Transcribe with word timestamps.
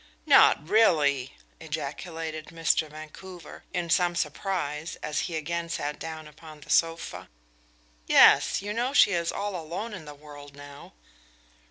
"Not 0.25 0.67
really?" 0.67 1.37
ejaculated 1.59 2.47
Mr. 2.47 2.89
Vancouver, 2.89 3.65
in 3.71 3.91
some 3.91 4.15
surprise, 4.15 4.95
as 5.03 5.19
he 5.19 5.35
again 5.35 5.69
sat 5.69 5.99
down 5.99 6.27
upon 6.27 6.61
the 6.61 6.71
sofa. 6.71 7.29
"Yes; 8.07 8.63
you 8.63 8.73
know 8.73 8.93
she 8.93 9.11
is 9.11 9.31
all 9.31 9.55
alone 9.55 9.93
in 9.93 10.05
the 10.05 10.15
world 10.15 10.55
now." 10.55 10.93